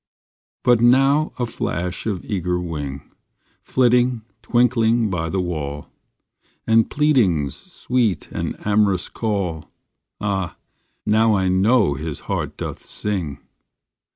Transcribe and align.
But 0.63 0.81
now 0.81 1.31
a 1.37 1.45
flash 1.45 2.07
of 2.07 2.25
eager 2.25 2.59
wing, 2.59 3.11
Flitting, 3.61 4.23
twinkling 4.41 5.11
by 5.11 5.29
the 5.29 5.39
wall, 5.39 5.89
And 6.65 6.89
pleadings 6.89 7.53
sweet 7.71 8.27
and 8.31 8.55
ain 8.65 8.85
rous 8.85 9.09
call, 9.09 9.69
Ah, 10.19 10.57
now 11.05 11.35
I 11.35 11.49
know 11.49 11.93
his 11.93 12.21
heart 12.21 12.57
doth 12.57 12.83
sing! 12.83 13.41